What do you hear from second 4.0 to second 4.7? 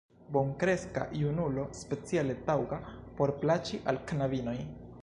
knabinoj!